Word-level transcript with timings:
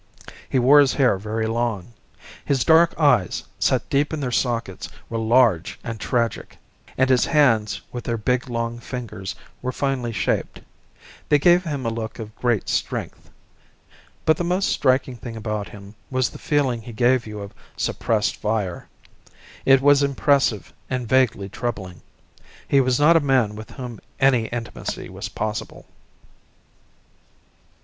He 0.49 0.57
wore 0.57 0.79
his 0.79 0.95
hair 0.95 1.19
very 1.19 1.45
long. 1.45 1.93
His 2.43 2.63
dark 2.65 2.97
eyes, 2.97 3.43
set 3.59 3.87
deep 3.87 4.11
in 4.11 4.19
their 4.19 4.31
sockets, 4.31 4.89
were 5.11 5.19
large 5.19 5.77
and 5.83 5.99
tragic; 5.99 6.57
and 6.97 7.07
his 7.07 7.25
hands 7.27 7.81
with 7.91 8.05
their 8.05 8.17
big, 8.17 8.49
long 8.49 8.79
fingers, 8.79 9.35
were 9.61 9.71
finely 9.71 10.11
shaped; 10.11 10.59
they 11.29 11.37
gave 11.37 11.65
him 11.65 11.85
a 11.85 11.91
look 11.93 12.17
of 12.17 12.35
great 12.35 12.67
strength. 12.67 13.29
But 14.25 14.37
the 14.37 14.43
most 14.43 14.69
striking 14.69 15.17
thing 15.17 15.37
about 15.37 15.69
him 15.69 15.93
was 16.09 16.31
the 16.31 16.39
feeling 16.39 16.81
he 16.81 16.93
gave 16.93 17.27
you 17.27 17.39
of 17.39 17.53
suppressed 17.77 18.37
fire. 18.37 18.87
It 19.65 19.81
was 19.81 20.01
impressive 20.01 20.73
and 20.89 21.07
vaguely 21.07 21.47
troubling. 21.47 22.01
He 22.67 22.81
was 22.81 22.99
not 22.99 23.17
a 23.17 23.19
man 23.19 23.55
with 23.55 23.69
whom 23.69 23.99
any 24.19 24.47
intimacy 24.47 25.09
was 25.09 25.29
possible. 25.29 25.85